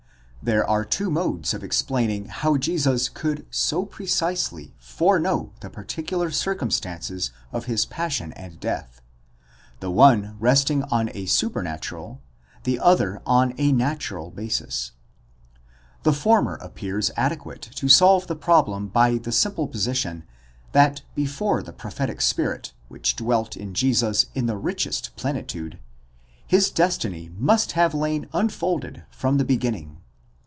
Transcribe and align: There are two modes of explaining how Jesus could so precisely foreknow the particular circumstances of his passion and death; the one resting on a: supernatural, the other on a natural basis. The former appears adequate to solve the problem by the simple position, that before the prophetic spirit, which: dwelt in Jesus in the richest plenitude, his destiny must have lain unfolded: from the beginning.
There 0.43 0.67
are 0.67 0.83
two 0.83 1.11
modes 1.11 1.53
of 1.53 1.63
explaining 1.63 2.25
how 2.25 2.57
Jesus 2.57 3.09
could 3.09 3.45
so 3.51 3.85
precisely 3.85 4.73
foreknow 4.79 5.53
the 5.59 5.69
particular 5.69 6.31
circumstances 6.31 7.29
of 7.51 7.65
his 7.65 7.85
passion 7.85 8.33
and 8.33 8.59
death; 8.59 9.01
the 9.81 9.91
one 9.91 10.37
resting 10.39 10.81
on 10.85 11.11
a: 11.13 11.27
supernatural, 11.27 12.21
the 12.63 12.79
other 12.79 13.21
on 13.23 13.53
a 13.59 13.71
natural 13.71 14.31
basis. 14.31 14.93
The 16.01 16.11
former 16.11 16.55
appears 16.55 17.11
adequate 17.15 17.61
to 17.75 17.87
solve 17.87 18.25
the 18.25 18.35
problem 18.35 18.87
by 18.87 19.19
the 19.19 19.31
simple 19.31 19.67
position, 19.67 20.23
that 20.71 21.03
before 21.13 21.61
the 21.61 21.71
prophetic 21.71 22.19
spirit, 22.19 22.73
which: 22.87 23.15
dwelt 23.15 23.55
in 23.55 23.75
Jesus 23.75 24.25
in 24.33 24.47
the 24.47 24.57
richest 24.57 25.15
plenitude, 25.15 25.77
his 26.47 26.71
destiny 26.71 27.29
must 27.37 27.73
have 27.73 27.93
lain 27.93 28.27
unfolded: 28.33 29.03
from 29.11 29.37
the 29.37 29.45
beginning. 29.45 29.97